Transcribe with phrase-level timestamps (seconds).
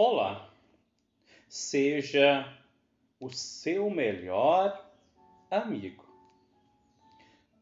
[0.00, 0.48] Olá,
[1.48, 2.56] seja
[3.18, 4.88] o seu melhor
[5.50, 6.06] amigo.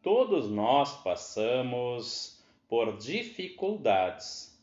[0.03, 4.55] Todos nós passamos por dificuldades.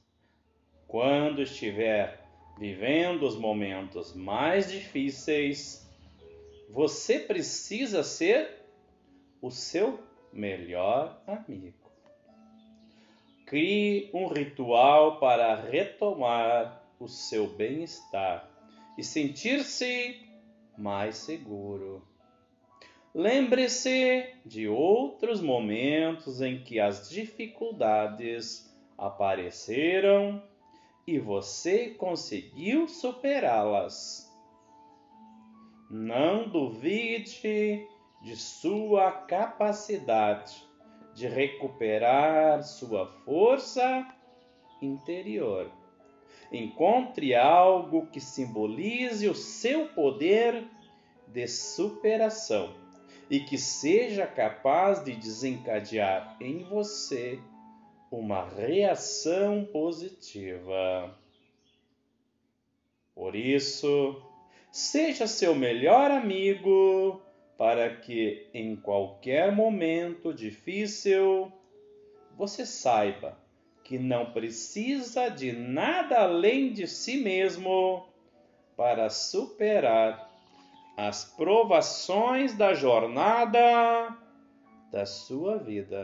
[0.87, 2.23] Quando estiver
[2.59, 5.89] vivendo os momentos mais difíceis,
[6.69, 8.67] você precisa ser
[9.41, 9.99] o seu
[10.31, 11.91] melhor amigo.
[13.47, 18.49] Crie um ritual para retomar o seu bem-estar
[18.97, 20.21] e sentir-se
[20.77, 22.07] mais seguro.
[23.13, 30.41] Lembre-se de outros momentos em que as dificuldades apareceram
[31.05, 34.31] e você conseguiu superá-las.
[35.91, 37.85] Não duvide
[38.21, 40.65] de sua capacidade
[41.13, 44.07] de recuperar sua força
[44.81, 45.82] interior.
[46.53, 50.63] Encontre algo que simbolize o seu poder
[51.27, 52.75] de superação
[53.27, 57.39] e que seja capaz de desencadear em você
[58.11, 61.17] uma reação positiva.
[63.15, 64.21] Por isso,
[64.71, 67.19] seja seu melhor amigo
[67.57, 71.51] para que em qualquer momento difícil
[72.37, 73.42] você saiba
[73.83, 78.07] que não precisa de nada além de si mesmo
[78.77, 80.31] para superar
[80.95, 84.15] as provações da jornada
[84.91, 85.99] da sua vida.